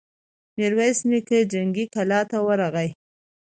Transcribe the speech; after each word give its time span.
ميرويس 0.57 0.99
نيکه 1.09 1.39
جنګي 1.51 1.85
کلا 1.93 2.21
ته 2.29 2.37
ورغی. 2.47 2.89